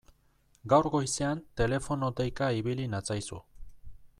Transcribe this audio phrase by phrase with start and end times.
[0.71, 3.43] Gaur goizean telefono deika ibili natzaizu.